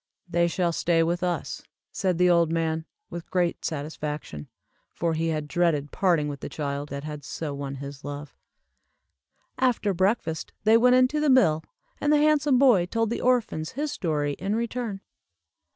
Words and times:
"They 0.27 0.47
shall 0.47 0.71
stay 0.71 1.03
with 1.03 1.21
us," 1.21 1.61
said 1.91 2.17
the 2.17 2.27
old 2.27 2.51
man, 2.51 2.85
with 3.11 3.29
great 3.29 3.63
satisfaction, 3.63 4.47
for 4.91 5.13
he 5.13 5.27
had 5.27 5.47
dreaded 5.47 5.91
parting 5.91 6.27
with 6.27 6.39
the 6.39 6.49
child 6.49 6.89
that 6.89 7.03
had 7.03 7.23
so 7.23 7.53
won 7.53 7.75
his 7.75 8.03
love. 8.03 8.35
After 9.59 9.93
breakfast 9.93 10.53
they 10.63 10.75
went 10.75 10.95
into 10.95 11.19
the 11.19 11.29
mill, 11.29 11.63
and 11.99 12.11
the 12.11 12.17
handsome 12.17 12.57
boy 12.57 12.87
told 12.87 13.11
the 13.11 13.21
orphans 13.21 13.73
his 13.73 13.91
story, 13.91 14.33
in 14.39 14.55
return. 14.55 15.01